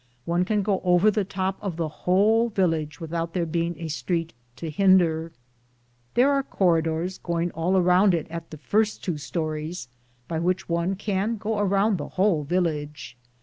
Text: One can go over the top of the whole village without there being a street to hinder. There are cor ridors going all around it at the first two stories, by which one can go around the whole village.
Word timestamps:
One 0.25 0.45
can 0.45 0.63
go 0.63 0.81
over 0.83 1.11
the 1.11 1.23
top 1.23 1.59
of 1.61 1.75
the 1.77 1.87
whole 1.87 2.49
village 2.49 2.99
without 2.99 3.35
there 3.35 3.45
being 3.45 3.75
a 3.77 3.87
street 3.87 4.33
to 4.55 4.67
hinder. 4.71 5.31
There 6.15 6.31
are 6.31 6.41
cor 6.41 6.81
ridors 6.81 7.19
going 7.21 7.51
all 7.51 7.77
around 7.77 8.15
it 8.15 8.25
at 8.31 8.49
the 8.49 8.57
first 8.57 9.03
two 9.03 9.19
stories, 9.19 9.89
by 10.27 10.39
which 10.39 10.67
one 10.67 10.95
can 10.95 11.37
go 11.37 11.59
around 11.59 11.97
the 11.99 12.09
whole 12.17 12.41
village. 12.43 13.15